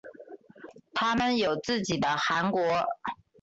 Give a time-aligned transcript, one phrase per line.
[0.95, 2.63] 他们有自己的汗国。